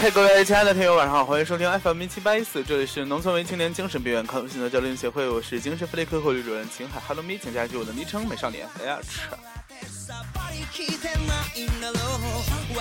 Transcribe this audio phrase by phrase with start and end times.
[0.00, 9.22] 嘿，各位亲爱的听友，晚上好，欢迎收听 FM 一七八一四，这里是农村为青年精神病院康复心的交流协会，我是精神分裂科护理主任秦海，Hello me，请加一句我的昵称美少年 H。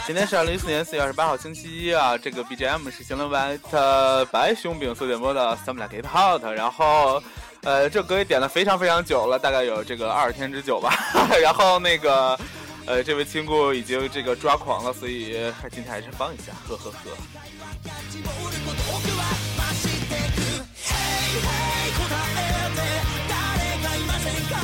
[0.06, 7.22] 今天是二零一四年四月二十八号星期一啊，这个 BGM 是新浪 white 白熊饼所点播的 Summer Get Hot，然后
[7.64, 10.94] 呃，这歌也点了非常非常久了，大概有这个二十天之久吧，
[11.42, 12.40] 然后那个。
[12.88, 15.34] 呃，这位亲故已经这个抓狂了，所以
[15.70, 16.98] 今天还是放一下，呵呵呵。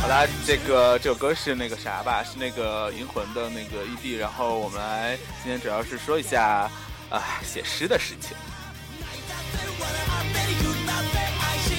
[0.01, 6.71] 好啦，这个这首歌是那个啥吧，是那个银魂的那个 ED，然后我们来今天主要是说一下
[7.09, 8.37] 啊写诗的事情。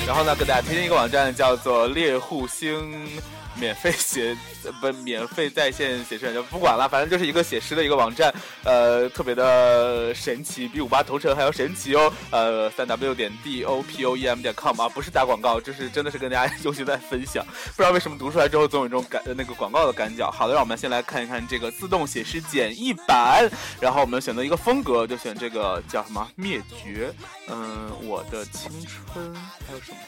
[0.07, 3.09] 然后呢，给大家推荐一个网站，叫做猎户星。
[3.57, 4.37] 免费写
[4.81, 8.33] 不免费在线写诗就不管了，反正就是一个写诗的一个网站，
[8.65, 12.13] 呃，特别的神奇，比五八同城还要神奇哦。
[12.31, 17.45] 呃，三 w 点 d o p o e m 点 com 啊，不是打广告，就是真的是跟大家用心在分享。
[17.77, 20.29] 不知道为什么读出来之后总有一种感那个广告的感觉。
[20.31, 23.49] 好的，让我们先来看一看这个自动写诗简易版，
[23.81, 27.13] 然后我们选择一个风格，就选这个叫什么灭绝，
[27.49, 29.35] 嗯，我的青春
[29.67, 29.99] 还有什么？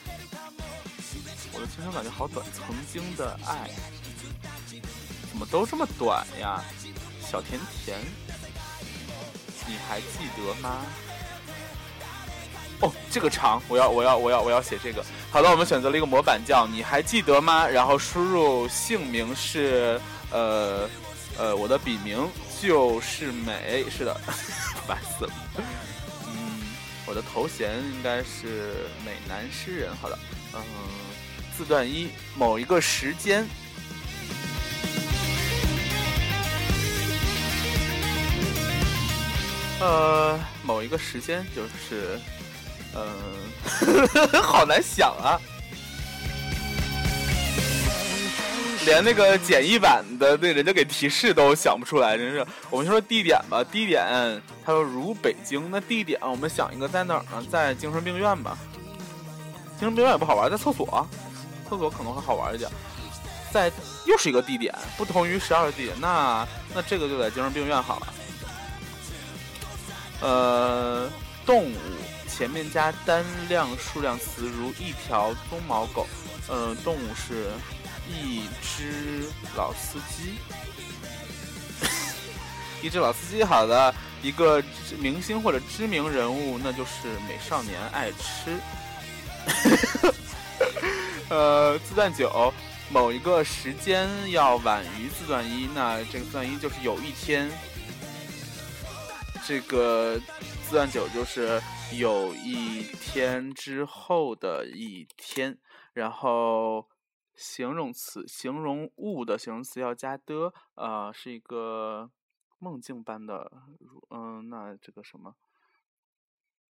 [1.57, 3.71] 我的青春感觉好短，曾经的爱
[5.31, 6.63] 怎么都这么短呀？
[7.27, 7.99] 小甜甜，
[9.67, 10.85] 你还记得吗？
[12.83, 15.03] 哦，这个长，我要我要我要我要写这个。
[15.31, 17.67] 好了，我们选择了一个模板叫你还记得吗？
[17.67, 19.99] 然后输入姓名是
[20.31, 20.87] 呃
[21.39, 22.29] 呃我的笔名
[22.61, 24.15] 就是美，是的，
[24.87, 25.33] 烦死了。
[26.27, 26.61] 嗯，
[27.07, 29.97] 我的头衔应该是美男诗人。
[29.97, 30.19] 好的，
[30.53, 30.61] 嗯。
[31.57, 33.49] 字段一，某一个时间，
[39.81, 42.21] 呃，某一个时间就是，
[42.95, 45.41] 嗯， 好难想啊，
[48.85, 52.47] 连那个简易版的那人家给提示都想不出来，真是。
[52.69, 54.05] 我们先说地点吧，地点，
[54.65, 57.47] 他说如北京，那地点我们想一个在哪儿呢？
[57.51, 58.59] 在精神病院吧，
[59.79, 61.09] 精神病院也不好玩，在厕所。
[61.69, 62.71] 厕所可能会好玩一点，
[63.53, 63.71] 在
[64.07, 68.15] 又是一个地点，不同于十二地，那那这个就在精神病院好了。
[70.21, 71.11] 呃，
[71.45, 71.77] 动物
[72.29, 76.07] 前面加单量数量词，如一条棕毛狗。
[76.49, 77.51] 呃，动物是
[78.09, 80.39] 一只老司机，
[82.81, 83.43] 一只老司机。
[83.43, 84.63] 好的，一个
[84.99, 88.57] 明星或者知名人物，那就是美少年爱吃。
[91.29, 92.53] 呃，字段九，
[92.93, 97.51] 某一个时间要晚于字段一，那这个字段一就是有一天，
[99.45, 100.17] 这个
[100.63, 101.61] 字段九就是
[101.99, 105.59] 有一天之后的一天，
[105.95, 106.89] 然后
[107.35, 112.09] 形容词形容物的形容词要加的，呃，是一个
[112.61, 113.51] 梦境般的，
[114.11, 115.35] 嗯，那这个什么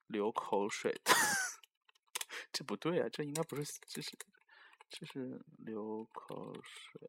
[0.07, 0.95] 流口水，
[2.53, 4.17] 这不对啊，这应该不是，这是。
[4.97, 7.01] 这是流口水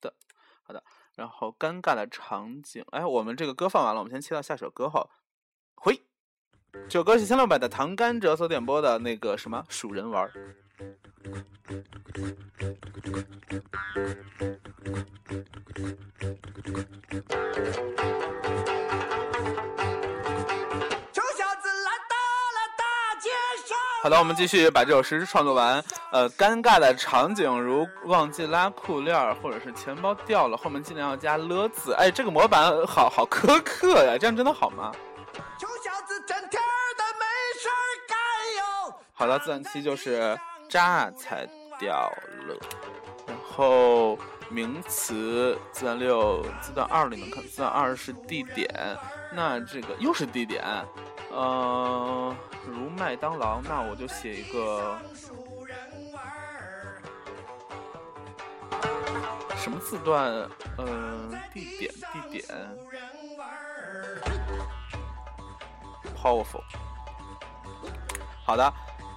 [0.00, 0.14] 的，
[0.62, 0.82] 好的。
[1.14, 5.06] 然后尴尬的场景，哎，我们这个歌放完了，我们先切到下首歌哈。
[5.74, 6.02] 回，
[6.88, 10.32] 这首歌是千六百的唐甘蔗所点播的那个什么数人玩。
[24.04, 25.82] 好的，我们继续把这首诗创作完。
[26.12, 31.94] 呃，尴尬的场景如忘记拉裤链或者是钱包掉了，后面尽量要加了字。
[31.94, 34.92] 哎，这个模板好好苛刻呀，这样真的好吗？
[35.58, 37.24] 穷小子整天的没
[37.58, 37.68] 事
[38.06, 38.18] 干
[38.58, 40.38] 哟好的，自然期就是
[40.68, 41.48] 渣才
[41.78, 41.94] 掉
[42.46, 42.54] 了。
[43.26, 44.18] 然后
[44.50, 48.68] 名词自然六，自段二里面看，自段二是地点，
[49.32, 50.62] 那这个又是地点。
[51.34, 52.34] 呃，
[52.64, 54.96] 如麦当劳，那我就写一个
[59.56, 60.30] 什么字段？
[60.78, 62.44] 嗯，地点，地点
[66.16, 66.62] ，powerful。
[68.46, 68.72] 好的，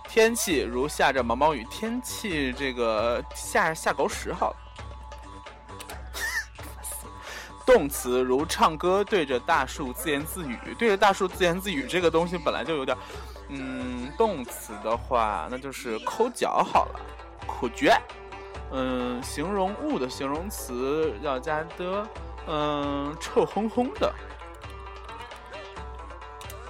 [0.09, 4.57] 天气如下着毛毛雨，天气这个下下狗屎好了。
[7.77, 10.57] 动词如唱歌，对着大树自言自语。
[10.79, 12.97] 对着大树自言自语这个东西本来就有点，
[13.49, 16.99] 嗯，动词的话那就是抠脚好了，
[17.45, 17.95] 苦绝。
[18.71, 22.07] 嗯，形容物的形容词要加的，
[22.47, 24.11] 嗯，臭烘烘的，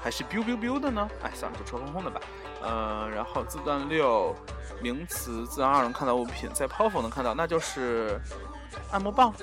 [0.03, 1.10] 还是 biu biu biu 的呢？
[1.24, 2.19] 哎，算了，就臭烘烘的吧。
[2.65, 4.36] 嗯，然后字段六，
[4.81, 8.19] 名词自然二能看到物品，在 powerful 能看到，那就是
[8.92, 9.33] 按摩棒，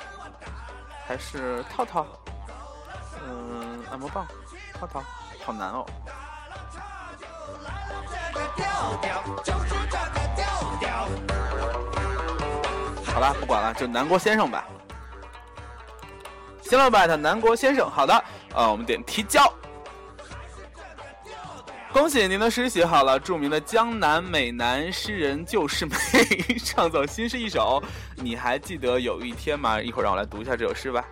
[1.07, 2.07] 还是套套？
[3.27, 4.27] 嗯，按摩棒，
[4.79, 5.03] 套套，
[5.45, 5.87] 好难哦。
[13.07, 14.65] 好了，不管了，就南国先生吧。
[16.63, 18.25] 行了吧，他南国先生，好的，
[18.55, 19.53] 呃，我们点提交。
[21.95, 25.95] 恭喜您的诗写好了，著名的江南美男诗人就是美
[26.59, 27.81] 创作新诗一首，
[28.17, 29.81] 你还记得有一天吗？
[29.81, 31.05] 一会儿让我来读一下这首诗吧。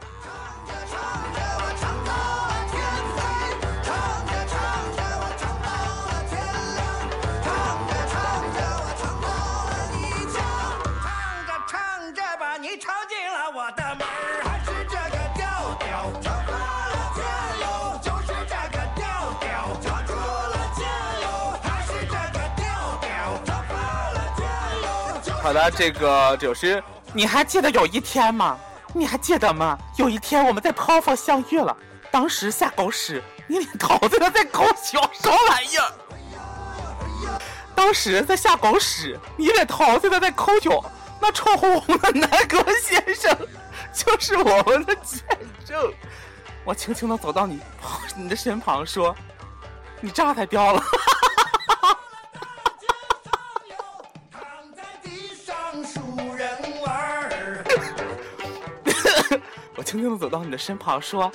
[25.42, 26.80] 好的，这个这首诗，
[27.12, 28.56] 你还记得有一天吗？
[28.94, 29.76] 你还记得吗？
[29.96, 31.76] 有一天我们在泡泡相遇了，
[32.12, 35.92] 当时下狗屎，你脸桃子都在抠脚，什么玩意儿？
[37.74, 40.80] 当时在下狗屎，你脸桃子都在抠脚，
[41.20, 43.36] 那臭烘烘的南哥先生
[43.92, 45.20] 就是我们的见
[45.64, 45.92] 证。
[46.64, 47.58] 我轻轻的走到你
[48.14, 49.12] 你的身旁，说
[50.00, 50.80] ：“你炸弹掉了。”
[59.92, 61.30] 轻轻的走到你的身旁，说：“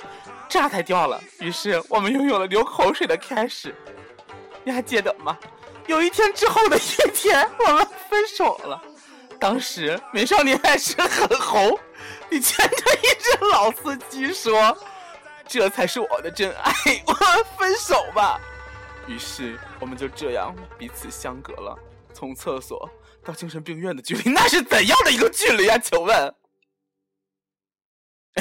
[0.50, 3.72] 炸弹掉了。”于是我们拥有了流口水的开始。
[4.64, 5.38] 你还记得吗？
[5.86, 8.82] 有一天之后的一天，我们分手了。
[9.38, 11.78] 当时美少年还是很红，
[12.28, 14.76] 你牵着一只老司机说
[15.46, 16.72] ：“这才是我的真爱。”
[17.06, 18.40] 我们分手吧。
[19.06, 21.78] 于是我们就这样彼此相隔了。
[22.12, 22.90] 从厕所
[23.24, 25.78] 到精神病院的距离，那是怎样的一个距离啊？
[25.78, 26.34] 请问？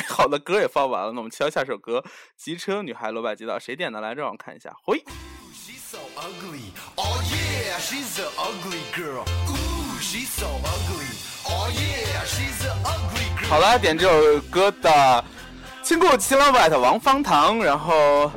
[0.09, 1.99] 好的，歌也放完了，那我们敲下首歌
[2.35, 4.25] 《机车女孩》，罗百吉的，谁点的来着？
[4.29, 5.03] 我看一下，回。
[13.49, 15.25] 好了，点这首歌的
[15.81, 18.31] 亲故七老板的王方糖，然后。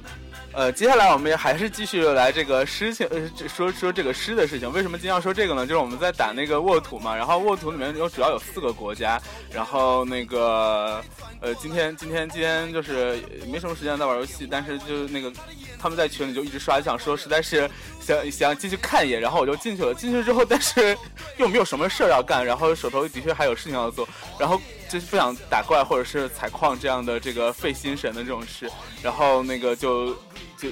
[0.53, 4.71] 呃，接下来我们也还是继续来这个诗情，呃，说说这个诗的事情。
[4.73, 5.65] 为什么今天要说这个呢？
[5.65, 9.21] 就是我们在打那个沃土嘛，然后沃土里面有主要有四个国家，
[9.53, 11.01] 然后那个，
[11.41, 15.33] 呃，今天今天今天就是没什么时间在玩游戏，但是就是那个
[15.79, 17.71] 他们在群里就一直刷，想说实在是
[18.03, 19.95] 想想进去看一眼，然后我就进去了。
[19.95, 20.99] 进去之后，但是
[21.37, 24.07] 又没有什么事儿要干，然后手头的确还有事情要做，
[24.37, 24.61] 然后。
[24.91, 28.69] 就是不想打怪或者是采矿这样的这个费心神的这种事，
[29.01, 30.13] 然后那个就
[30.59, 30.69] 就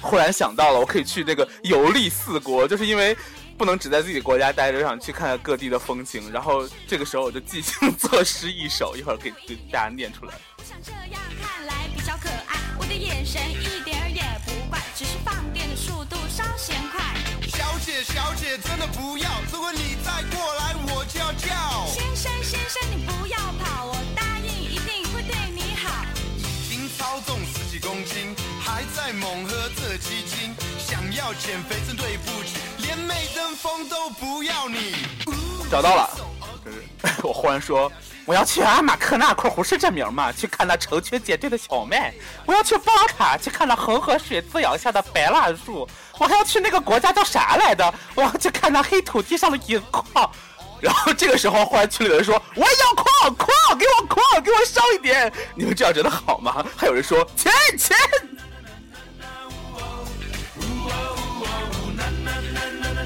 [0.00, 3.16] 忽然想到了，我可以去这个游历四国，就是因为
[3.56, 6.32] 不能只在自己国家待着，想去看看各地的风情。
[6.32, 9.30] 然后这个时候我就即兴作诗一首，一会儿给
[9.70, 10.34] 大家念出来。
[10.68, 17.00] 像这样看来比较可爱，我的眼神一点也不怪，只是放电的速度稍嫌快。
[17.46, 21.75] 小姐小姐真的不要，如果你再过来我就要叫。
[22.76, 26.04] 先生你不要跑，我答应一定会对你好。
[26.36, 34.94] 已经超重十几公斤，还在猛喝这鸡精，想要减肥真对不起，连美登峰都不要你。
[35.70, 36.10] 找到了，
[37.22, 37.90] 我忽然说。
[38.26, 40.32] 我要去阿马克纳（括弧是这名吗？
[40.32, 42.12] 去看那成群结队的小麦。
[42.44, 45.88] 我要去巴卡，去看那恒河水滋养下的白蜡树。
[46.18, 47.94] 我还要去那个国家叫啥来的？
[48.16, 50.28] 我要去看那黑土地上的银矿。
[50.80, 56.64] 然后这个时候，忽然群里的人说：“我要矿，矿给我矿，给我烧一点。”你们这样觉得好吗？
[56.76, 57.96] 还有人说：“钱钱。”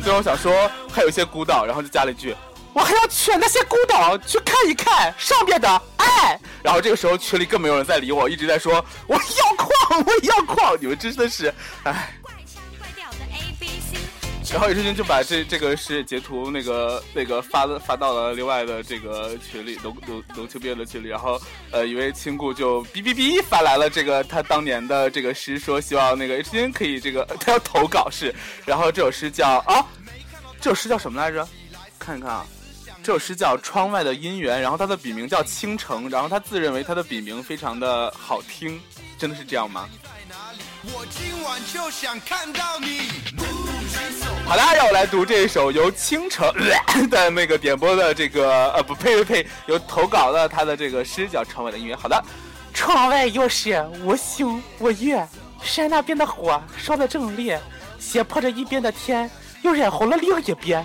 [0.03, 2.35] 最后想说还有一些孤岛，然后就加了一句。
[2.73, 12.15] 我还要去那些孤岛去看一看上面的爱，然后这个时候群里更没有人在理我，一直在说我要矿，我要矿，你们真的是，唉。
[14.52, 21.40] 然后李志军就把这这个是截图那个那个发发到了另外的这个群里，龙龙龙丘毕业的群里，然后
[21.71, 28.35] 呃一位亲故就哔哔哔发来了这个他当年的这个诗，说希望那个 H 君可以这个 他要投稿是，
[28.66, 29.87] 然后这首诗叫啊，
[30.61, 31.47] 这首诗叫什么来着？
[31.99, 32.45] 看一看啊。
[33.02, 38.78] 这首诗叫《窗外的姻缘》，然后他的笔名叫倾城，然后他自认为他的笔名非常的好听，
[39.16, 39.88] 真的是这样吗？
[40.83, 43.09] 我今晚就想看到你
[44.47, 46.52] 好的，让我来读这一首由倾城
[47.09, 51.94] 的那个点播的这个呃不呸呸呸，由投稿的他的这个诗叫《窗外的音乐》。
[51.99, 52.25] 好的，
[52.75, 55.26] 窗外又是无星无月，
[55.62, 57.61] 山那边的火烧得正烈，
[57.99, 59.30] 斜坡着一边的天，
[59.62, 60.85] 又染红了另一边。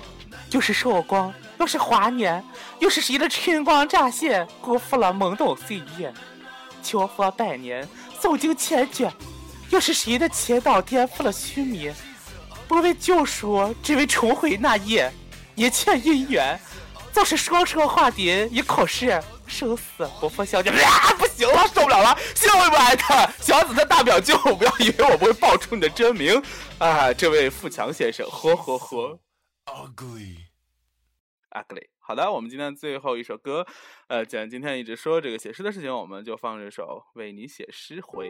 [0.52, 2.42] 又是韶光，又是华年，
[2.80, 6.14] 又是谁的春光乍现，辜负了懵懂岁月？
[6.84, 7.86] 求佛拜年，
[8.22, 9.12] 诵经千卷，
[9.72, 11.92] 又是谁的祈祷颠覆了虚迷？
[12.68, 15.12] 不为救赎，只为重回那夜，
[15.56, 16.60] 一切姻缘，
[17.14, 20.74] 就是双生化蝶，也可是生死不负相见。
[20.74, 22.18] 啊，不行了，受不了了！
[22.34, 26.42] 千万不爱他，小子的大表舅，不要以为我不会报出你的真名
[26.80, 27.14] 啊！
[27.14, 29.20] 这位富强先生，呵呵呵。
[29.66, 31.88] Ugly，ugly。
[32.00, 33.66] 好的，我们今天最后一首歌，
[34.08, 38.30] 呃，既然今天一直说这个写诗的事情，我们就放这首《为你写诗回》。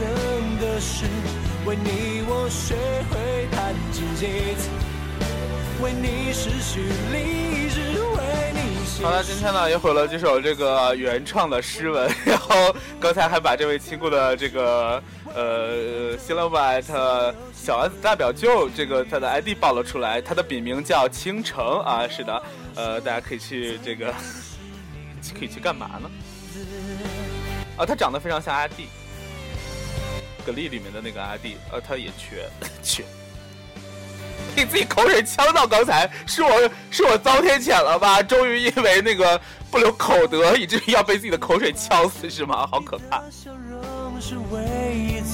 [0.00, 1.04] 能的事，
[1.66, 2.74] 为你我学
[3.10, 4.06] 会弹琴，
[5.82, 6.80] 为你失去
[7.12, 8.60] 理智，为你。
[9.02, 15.02] 好了，今天呢也毁了几首这个原创的诗文，然后刚才还把这位亲故的这个
[15.34, 16.82] 呃新浪 at
[17.54, 22.42] 小丸子大表舅这个他的 ID 报了出来，他的笔名叫倾城啊，是的，
[22.74, 24.12] 呃，大家可以去这个
[25.38, 26.10] 可以去干嘛呢？
[27.78, 28.86] 啊，他长得非常像阿弟，
[30.40, 32.48] 蛤蜊里面的那个阿弟，呃，他也缺
[32.82, 33.04] 缺。
[34.56, 38.20] 被自己口水呛到，刚才是我是我遭天谴了吧？
[38.20, 42.66] 终于因为那个不留口德，以至于要被自己的口水呛死是吗？
[42.66, 43.22] 好可怕！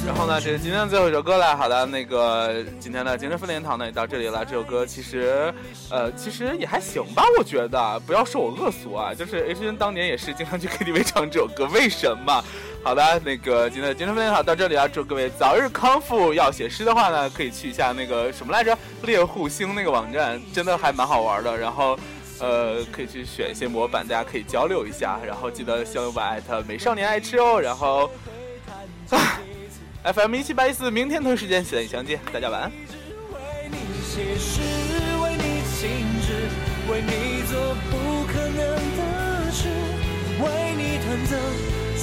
[0.06, 1.56] 然后呢，这是今天的最后一首歌了。
[1.56, 4.44] 好的，那个今天的精神分裂堂呢也到这里了。
[4.44, 5.52] 这首歌其实，
[5.90, 7.98] 呃，其实也还行吧，我觉得。
[8.00, 12.44] 不要说我恶俗啊，就是 H N 当年也是经常去 KTV 唱这首歌，为什么？
[12.86, 16.32] 好的，那个今天的精神分享到这里啊，祝各位早日康复。
[16.32, 21.58] 要写诗的话呢，可以去一下那个什么来着，猎户星那个网站，真的还蛮好玩的。
[21.58, 21.98] 然后，
[22.38, 25.18] 呃，可以去选一些模板，大家可以交流一下。
[25.26, 27.60] 然后记得向右版艾特美少年爱吃哦。
[27.60, 28.08] 然后。
[30.04, 32.70] FM 一七八一四，明 天同一时间再相见，大家晚安。
[32.70, 34.60] 为你写诗，
[35.24, 35.90] 为你静
[36.22, 36.48] 止，
[36.88, 38.56] 为你做不可能
[38.96, 39.68] 的事，
[40.38, 41.36] 为你弹奏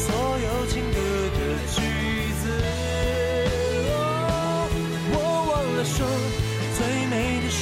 [0.05, 0.99] 所有情歌
[1.37, 1.39] 的
[1.71, 1.77] 句
[2.41, 2.43] 子。
[5.13, 5.15] 我
[5.49, 5.95] 忘了说，
[6.75, 7.61] 最美的是